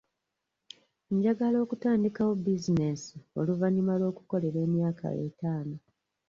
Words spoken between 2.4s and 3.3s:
bizinensi